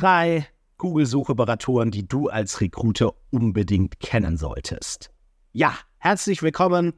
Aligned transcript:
Drei 0.00 0.46
Google-Suchoperatoren, 0.78 1.90
die 1.90 2.08
du 2.08 2.30
als 2.30 2.62
Recruiter 2.62 3.12
unbedingt 3.28 4.00
kennen 4.00 4.38
solltest. 4.38 5.10
Ja, 5.52 5.74
herzlich 5.98 6.42
willkommen 6.42 6.94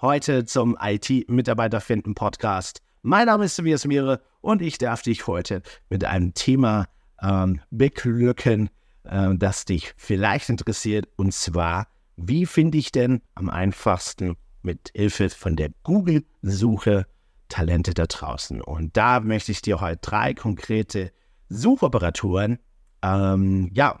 heute 0.00 0.44
zum 0.44 0.76
IT-Mitarbeiter 0.82 1.80
finden 1.80 2.16
Podcast. 2.16 2.82
Mein 3.02 3.26
Name 3.26 3.44
ist 3.44 3.54
Tobias 3.54 3.86
Mire 3.86 4.20
und 4.40 4.60
ich 4.60 4.76
darf 4.78 5.02
dich 5.02 5.28
heute 5.28 5.62
mit 5.88 6.04
einem 6.04 6.34
Thema 6.34 6.88
ähm, 7.22 7.60
beglücken, 7.70 8.70
äh, 9.04 9.36
das 9.36 9.64
dich 9.64 9.94
vielleicht 9.96 10.48
interessiert. 10.48 11.06
Und 11.14 11.32
zwar, 11.32 11.86
wie 12.16 12.44
finde 12.44 12.76
ich 12.76 12.90
denn 12.90 13.22
am 13.36 13.50
einfachsten 13.50 14.36
mit 14.62 14.90
Hilfe 14.96 15.30
von 15.30 15.54
der 15.54 15.70
Google-Suche 15.84 17.06
Talente 17.48 17.94
da 17.94 18.06
draußen? 18.06 18.60
Und 18.60 18.96
da 18.96 19.20
möchte 19.20 19.52
ich 19.52 19.62
dir 19.62 19.80
heute 19.80 20.00
drei 20.02 20.34
konkrete 20.34 21.12
Suchoperatoren 21.52 22.58
ähm, 23.02 23.70
ja, 23.74 24.00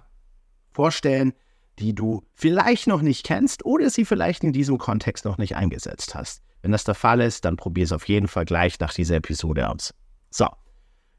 vorstellen, 0.72 1.32
die 1.78 1.94
du 1.94 2.22
vielleicht 2.34 2.86
noch 2.86 3.02
nicht 3.02 3.24
kennst 3.24 3.64
oder 3.64 3.90
sie 3.90 4.04
vielleicht 4.04 4.44
in 4.44 4.52
diesem 4.52 4.78
Kontext 4.78 5.24
noch 5.24 5.38
nicht 5.38 5.56
eingesetzt 5.56 6.14
hast. 6.14 6.42
Wenn 6.62 6.72
das 6.72 6.84
der 6.84 6.94
Fall 6.94 7.20
ist, 7.20 7.44
dann 7.44 7.56
probier 7.56 7.84
es 7.84 7.92
auf 7.92 8.08
jeden 8.08 8.28
Fall 8.28 8.44
gleich 8.44 8.78
nach 8.78 8.94
dieser 8.94 9.16
Episode 9.16 9.68
aus. 9.68 9.94
So, 10.30 10.46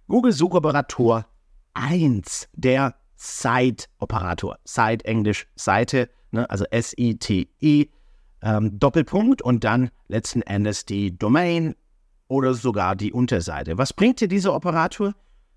Google 0.08 0.32
Suchoperator 0.32 1.26
1, 1.74 2.50
der 2.54 2.96
Site-Operator. 3.16 4.58
Site, 4.64 5.06
Englisch 5.06 5.48
Seite, 5.56 6.10
ne? 6.32 6.50
also 6.50 6.66
S-I-T-E, 6.66 7.86
ähm, 8.42 8.80
Doppelpunkt 8.80 9.42
und 9.42 9.64
dann 9.64 9.90
letzten 10.08 10.42
Endes 10.42 10.86
die 10.86 11.18
Domain 11.18 11.76
oder 12.28 12.54
sogar 12.54 12.96
die 12.96 13.12
Unterseite. 13.12 13.78
Was 13.78 13.94
bringt 13.94 14.22
dir 14.22 14.28
dieser 14.28 14.54
Operator? 14.54 15.14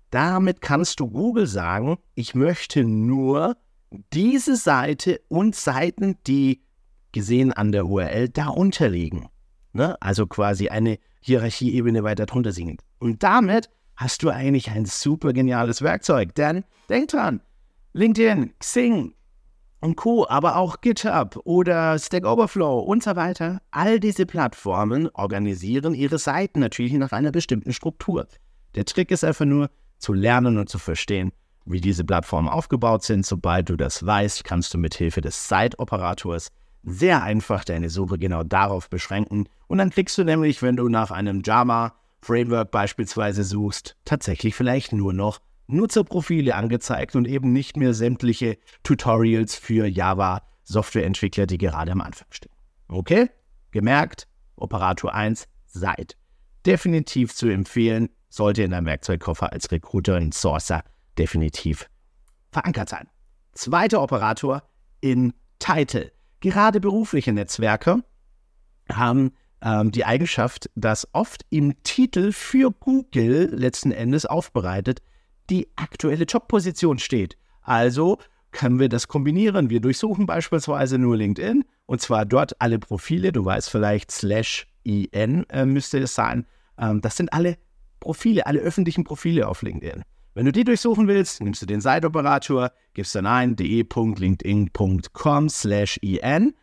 Damit 0.09 0.61
kannst 0.61 0.99
du 0.99 1.07
Google 1.09 1.47
sagen, 1.47 1.97
ich 2.15 2.33
möchte 2.35 2.83
nur 2.83 3.57
diese 4.13 4.55
Seite 4.55 5.21
und 5.27 5.55
Seiten, 5.55 6.17
die 6.25 6.61
gesehen 7.11 7.53
an 7.53 7.71
der 7.71 7.85
URL 7.85 8.29
darunter 8.29 8.89
liegen. 8.89 9.27
Ne? 9.73 9.95
Also 10.01 10.27
quasi 10.27 10.69
eine 10.69 10.99
Hierarchieebene 11.21 12.03
weiter 12.03 12.25
drunter 12.25 12.51
singen. 12.51 12.77
Und 12.99 13.23
damit 13.23 13.69
hast 13.95 14.23
du 14.23 14.29
eigentlich 14.29 14.71
ein 14.71 14.85
super 14.85 15.33
geniales 15.33 15.81
Werkzeug. 15.81 16.35
Denn 16.35 16.63
denk 16.89 17.09
dran, 17.09 17.41
LinkedIn, 17.93 18.53
Xing 18.59 19.13
und 19.81 19.95
Co., 19.95 20.25
aber 20.27 20.55
auch 20.55 20.81
GitHub 20.81 21.39
oder 21.43 21.97
Stack 21.99 22.25
Overflow 22.25 22.79
und 22.79 23.03
so 23.03 23.15
weiter, 23.15 23.61
all 23.71 23.99
diese 23.99 24.25
Plattformen 24.25 25.09
organisieren 25.13 25.93
ihre 25.93 26.17
Seiten 26.17 26.59
natürlich 26.59 26.93
nach 26.93 27.11
einer 27.11 27.31
bestimmten 27.31 27.73
Struktur. 27.73 28.27
Der 28.75 28.85
Trick 28.85 29.11
ist 29.11 29.23
einfach 29.23 29.45
nur, 29.45 29.69
zu 29.97 30.13
lernen 30.13 30.57
und 30.57 30.69
zu 30.69 30.79
verstehen, 30.79 31.31
wie 31.65 31.81
diese 31.81 32.03
Plattformen 32.03 32.47
aufgebaut 32.47 33.03
sind. 33.03 33.25
Sobald 33.25 33.69
du 33.69 33.75
das 33.75 34.05
weißt, 34.05 34.43
kannst 34.43 34.73
du 34.73 34.77
mit 34.77 34.95
Hilfe 34.95 35.21
des 35.21 35.47
Site-Operators 35.47 36.49
sehr 36.83 37.21
einfach 37.21 37.65
deine 37.65 37.89
Suche 37.89 38.17
genau 38.17 38.43
darauf 38.43 38.89
beschränken. 38.89 39.49
Und 39.67 39.77
dann 39.79 39.89
klickst 39.89 40.17
du 40.17 40.23
nämlich, 40.23 40.61
wenn 40.61 40.77
du 40.77 40.87
nach 40.87 41.11
einem 41.11 41.41
Java-Framework 41.43 42.71
beispielsweise 42.71 43.43
suchst, 43.43 43.97
tatsächlich 44.05 44.55
vielleicht 44.55 44.93
nur 44.93 45.13
noch 45.13 45.39
Nutzerprofile 45.67 46.55
angezeigt 46.55 47.15
und 47.15 47.27
eben 47.27 47.51
nicht 47.51 47.75
mehr 47.75 47.93
sämtliche 47.93 48.57
Tutorials 48.83 49.55
für 49.55 49.85
Java-Softwareentwickler, 49.85 51.45
die 51.45 51.57
gerade 51.57 51.91
am 51.91 52.01
Anfang 52.01 52.27
stehen. 52.31 52.53
Okay? 52.87 53.29
Gemerkt, 53.71 54.27
Operator 54.55 55.13
1, 55.13 55.47
Site. 55.65 56.15
Definitiv 56.65 57.35
zu 57.35 57.49
empfehlen, 57.49 58.09
sollte 58.29 58.63
in 58.63 58.71
deinem 58.71 58.85
Werkzeugkoffer 58.85 59.51
als 59.51 59.71
Recruiter 59.71 60.17
und 60.17 60.33
Sourcer 60.33 60.83
definitiv 61.17 61.89
verankert 62.51 62.89
sein. 62.89 63.07
Zweiter 63.53 64.01
Operator 64.01 64.63
in 65.01 65.33
Title. 65.59 66.11
Gerade 66.39 66.79
berufliche 66.79 67.33
Netzwerke 67.33 68.03
haben 68.91 69.31
ähm, 69.61 69.91
die 69.91 70.05
Eigenschaft, 70.05 70.69
dass 70.75 71.07
oft 71.13 71.45
im 71.49 71.81
Titel 71.83 72.31
für 72.31 72.71
Google 72.71 73.49
letzten 73.53 73.91
Endes 73.91 74.25
aufbereitet 74.25 75.01
die 75.49 75.67
aktuelle 75.75 76.25
Jobposition 76.25 76.99
steht. 76.99 77.37
Also 77.61 78.19
können 78.51 78.79
wir 78.79 78.89
das 78.89 79.07
kombinieren. 79.07 79.69
Wir 79.69 79.79
durchsuchen 79.79 80.25
beispielsweise 80.25 80.97
nur 80.97 81.17
LinkedIn 81.17 81.63
und 81.85 82.01
zwar 82.01 82.25
dort 82.25 82.59
alle 82.61 82.79
Profile. 82.79 83.31
Du 83.31 83.43
weißt 83.45 83.69
vielleicht 83.69 84.11
slash 84.11 84.67
in 84.83 85.43
äh, 85.49 85.65
müsste 85.65 85.99
es 85.99 86.15
sein. 86.15 86.45
Ähm, 86.77 87.01
das 87.01 87.17
sind 87.17 87.33
alle 87.33 87.57
Profile, 87.99 88.45
alle 88.45 88.59
öffentlichen 88.59 89.03
Profile 89.03 89.47
auf 89.47 89.61
LinkedIn. 89.61 90.03
Wenn 90.37 90.45
du 90.45 90.51
die 90.51 90.63
durchsuchen 90.63 91.07
willst, 91.07 91.41
nimmst 91.41 91.63
du 91.63 91.65
den 91.65 91.81
Site-Operator, 91.81 92.71
gibst 92.93 93.15
dann 93.15 93.25
ein 93.25 93.55
de.linkedin.com 93.55 95.49
slash 95.49 95.97
in, 95.97 96.53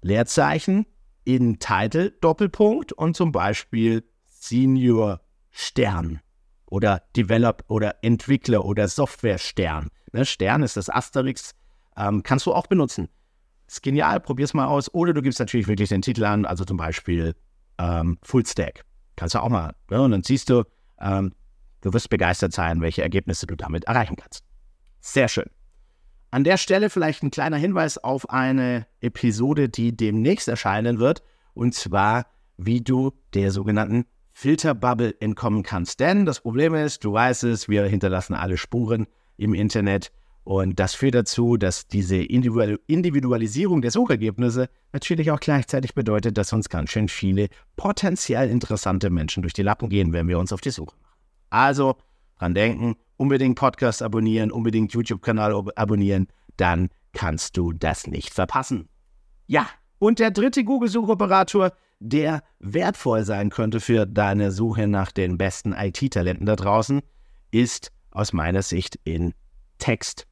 Leerzeichen, 0.00 0.86
in 1.24 1.58
Title, 1.58 2.12
Doppelpunkt 2.22 2.94
und 2.94 3.14
zum 3.14 3.32
Beispiel 3.32 4.02
Senior 4.24 5.20
Stern 5.50 6.20
oder 6.64 7.02
Develop 7.14 7.64
oder 7.68 7.96
Entwickler 8.02 8.64
oder 8.64 8.88
Software 8.88 9.36
Stern. 9.36 9.90
Ne, 10.12 10.24
Stern 10.24 10.62
ist 10.62 10.78
das 10.78 10.88
Asterix, 10.88 11.54
ähm, 11.98 12.22
kannst 12.22 12.46
du 12.46 12.54
auch 12.54 12.66
benutzen. 12.66 13.10
Ist 13.66 13.82
genial, 13.82 14.20
probier's 14.20 14.54
mal 14.54 14.68
aus. 14.68 14.92
Oder 14.94 15.12
du 15.12 15.20
gibst 15.20 15.38
natürlich 15.38 15.68
wirklich 15.68 15.90
den 15.90 16.00
Titel 16.00 16.24
an, 16.24 16.46
also 16.46 16.64
zum 16.64 16.78
Beispiel 16.78 17.34
ähm, 17.76 18.16
Full 18.22 18.46
Stack. 18.46 18.85
Kannst 19.16 19.34
du 19.34 19.42
auch 19.42 19.48
mal. 19.48 19.74
Ja, 19.90 20.00
und 20.00 20.10
dann 20.10 20.22
siehst 20.22 20.50
du, 20.50 20.64
ähm, 21.00 21.32
du 21.80 21.92
wirst 21.92 22.10
begeistert 22.10 22.52
sein, 22.52 22.80
welche 22.80 23.02
Ergebnisse 23.02 23.46
du 23.46 23.56
damit 23.56 23.84
erreichen 23.84 24.16
kannst. 24.16 24.44
Sehr 25.00 25.28
schön. 25.28 25.50
An 26.30 26.44
der 26.44 26.58
Stelle 26.58 26.90
vielleicht 26.90 27.22
ein 27.22 27.30
kleiner 27.30 27.56
Hinweis 27.56 27.98
auf 27.98 28.28
eine 28.30 28.86
Episode, 29.00 29.68
die 29.68 29.96
demnächst 29.96 30.48
erscheinen 30.48 30.98
wird, 30.98 31.22
und 31.54 31.74
zwar, 31.74 32.26
wie 32.58 32.82
du 32.82 33.12
der 33.32 33.50
sogenannten 33.52 34.04
Filterbubble 34.32 35.14
entkommen 35.20 35.62
kannst. 35.62 36.00
Denn 36.00 36.26
das 36.26 36.40
Problem 36.40 36.74
ist, 36.74 37.04
du 37.04 37.12
weißt 37.12 37.44
es, 37.44 37.68
wir 37.70 37.84
hinterlassen 37.86 38.34
alle 38.34 38.58
Spuren 38.58 39.06
im 39.38 39.54
Internet 39.54 40.12
und 40.46 40.78
das 40.78 40.94
führt 40.94 41.16
dazu, 41.16 41.56
dass 41.56 41.88
diese 41.88 42.18
Individualisierung 42.18 43.82
der 43.82 43.90
Suchergebnisse 43.90 44.68
natürlich 44.92 45.32
auch 45.32 45.40
gleichzeitig 45.40 45.92
bedeutet, 45.92 46.38
dass 46.38 46.52
uns 46.52 46.68
ganz 46.68 46.90
schön 46.90 47.08
viele 47.08 47.48
potenziell 47.74 48.48
interessante 48.48 49.10
Menschen 49.10 49.42
durch 49.42 49.54
die 49.54 49.64
Lappen 49.64 49.88
gehen, 49.88 50.12
wenn 50.12 50.28
wir 50.28 50.38
uns 50.38 50.52
auf 50.52 50.60
die 50.60 50.70
Suche 50.70 50.94
machen. 51.02 51.16
Also 51.50 51.96
dran 52.38 52.54
denken, 52.54 52.94
unbedingt 53.16 53.58
Podcast 53.58 54.02
abonnieren, 54.02 54.52
unbedingt 54.52 54.92
YouTube-Kanal 54.92 55.52
abonnieren, 55.74 56.28
dann 56.56 56.90
kannst 57.12 57.56
du 57.56 57.72
das 57.72 58.06
nicht 58.06 58.32
verpassen. 58.32 58.88
Ja, 59.48 59.66
und 59.98 60.20
der 60.20 60.30
dritte 60.30 60.62
Google-Suchoperator, 60.62 61.72
der 61.98 62.44
wertvoll 62.60 63.24
sein 63.24 63.50
könnte 63.50 63.80
für 63.80 64.06
deine 64.06 64.52
Suche 64.52 64.86
nach 64.86 65.10
den 65.10 65.38
besten 65.38 65.72
IT-Talenten 65.72 66.46
da 66.46 66.54
draußen, 66.54 67.00
ist 67.50 67.90
aus 68.12 68.32
meiner 68.32 68.62
Sicht 68.62 69.00
in 69.02 69.34
Text. 69.78 70.28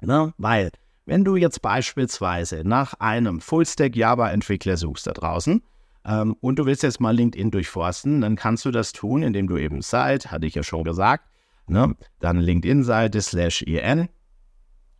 Ne? 0.00 0.32
Weil, 0.38 0.70
wenn 1.06 1.24
du 1.24 1.36
jetzt 1.36 1.62
beispielsweise 1.62 2.62
nach 2.64 2.94
einem 2.94 3.40
Fullstack 3.40 3.96
Java-Entwickler 3.96 4.76
suchst 4.76 5.06
da 5.06 5.12
draußen 5.12 5.62
ähm, 6.04 6.36
und 6.40 6.58
du 6.58 6.66
willst 6.66 6.82
jetzt 6.82 7.00
mal 7.00 7.14
LinkedIn 7.14 7.50
durchforsten, 7.50 8.20
dann 8.20 8.36
kannst 8.36 8.64
du 8.64 8.70
das 8.70 8.92
tun, 8.92 9.22
indem 9.22 9.46
du 9.46 9.56
eben 9.56 9.82
Site, 9.82 10.30
hatte 10.30 10.46
ich 10.46 10.54
ja 10.54 10.62
schon 10.62 10.84
gesagt, 10.84 11.24
ne? 11.66 11.94
dann 12.20 12.38
LinkedIn-Seite 12.38 13.20
slash 13.20 13.62
in, 13.62 14.08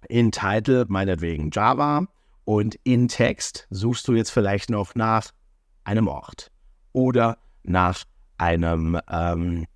in 0.09 0.33
Title 0.33 0.87
meinetwegen 0.89 1.51
Java 1.53 2.07
und 2.45 2.77
in 2.85 3.09
Text 3.09 3.67
suchst 3.71 4.09
du 4.09 4.15
jetzt 4.15 4.31
vielleicht 4.31 4.71
noch 4.71 4.95
nach 4.95 5.31
einem 5.85 6.09
Ort 6.09 6.51
oder 6.93 7.39
nach 7.63 8.05
einem, 8.39 8.99
ähm, 9.11 9.67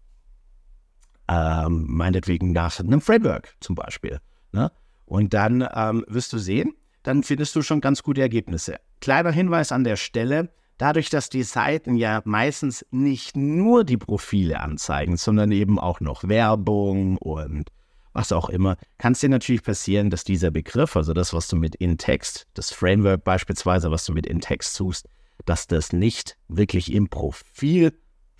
ähm, 1.28 1.86
meinetwegen 1.88 2.52
nach 2.52 2.78
einem 2.80 3.00
Framework 3.00 3.54
zum 3.60 3.74
Beispiel. 3.74 4.20
Ne? 4.52 4.70
Und 5.12 5.34
dann 5.34 5.68
ähm, 5.74 6.06
wirst 6.08 6.32
du 6.32 6.38
sehen, 6.38 6.72
dann 7.02 7.22
findest 7.22 7.54
du 7.54 7.60
schon 7.60 7.82
ganz 7.82 8.02
gute 8.02 8.22
Ergebnisse. 8.22 8.76
Kleiner 9.02 9.30
Hinweis 9.30 9.70
an 9.70 9.84
der 9.84 9.96
Stelle, 9.96 10.48
dadurch, 10.78 11.10
dass 11.10 11.28
die 11.28 11.42
Seiten 11.42 11.96
ja 11.96 12.22
meistens 12.24 12.86
nicht 12.90 13.36
nur 13.36 13.84
die 13.84 13.98
Profile 13.98 14.60
anzeigen, 14.60 15.18
sondern 15.18 15.52
eben 15.52 15.78
auch 15.78 16.00
noch 16.00 16.26
Werbung 16.26 17.18
und 17.18 17.68
was 18.14 18.32
auch 18.32 18.48
immer, 18.48 18.78
kann 18.96 19.12
es 19.12 19.20
dir 19.20 19.28
natürlich 19.28 19.62
passieren, 19.62 20.08
dass 20.08 20.24
dieser 20.24 20.50
Begriff, 20.50 20.96
also 20.96 21.12
das, 21.12 21.34
was 21.34 21.46
du 21.46 21.56
mit 21.56 21.74
In-Text, 21.74 22.46
das 22.54 22.72
Framework 22.72 23.22
beispielsweise, 23.22 23.90
was 23.90 24.06
du 24.06 24.14
mit 24.14 24.24
In-Text 24.24 24.72
suchst, 24.72 25.10
dass 25.44 25.66
das 25.66 25.92
nicht 25.92 26.38
wirklich 26.48 26.90
im 26.90 27.10
Profil 27.10 27.92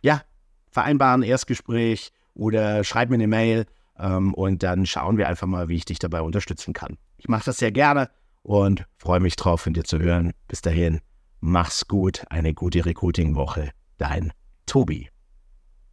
ja, 0.00 0.22
vereinbaren 0.70 1.22
Erstgespräch 1.22 2.12
oder 2.34 2.82
schreib 2.84 3.10
mir 3.10 3.16
eine 3.16 3.26
Mail 3.26 3.66
ähm, 3.98 4.32
und 4.34 4.62
dann 4.62 4.86
schauen 4.86 5.18
wir 5.18 5.28
einfach 5.28 5.46
mal, 5.46 5.68
wie 5.68 5.76
ich 5.76 5.84
dich 5.84 5.98
dabei 5.98 6.22
unterstützen 6.22 6.72
kann. 6.72 6.96
Ich 7.16 7.28
mache 7.28 7.44
das 7.46 7.58
sehr 7.58 7.72
gerne 7.72 8.08
und 8.42 8.86
freue 8.98 9.20
mich 9.20 9.36
drauf, 9.36 9.60
von 9.62 9.74
dir 9.74 9.84
zu 9.84 9.98
hören. 9.98 10.32
Bis 10.48 10.62
dahin, 10.62 11.00
mach's 11.40 11.88
gut, 11.88 12.24
eine 12.30 12.54
gute 12.54 12.84
Recruiting-Woche. 12.84 13.70
Dein 13.98 14.32
Tobi. 14.66 15.08